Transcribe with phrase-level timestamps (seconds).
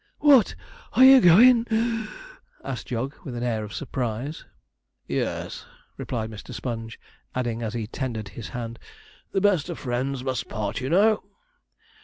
[0.17, 0.55] 'What,
[0.93, 4.45] are you goin'?' (puff) asked Jog, with an air of surprise.
[5.05, 6.55] 'Yes,' replied Mr.
[6.55, 6.99] Sponge;
[7.35, 8.79] adding, as he tendered his hand,
[9.31, 11.21] 'the best friends must part, you know.'